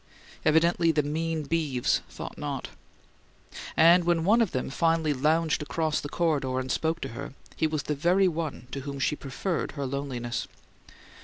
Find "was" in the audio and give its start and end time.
7.67-7.83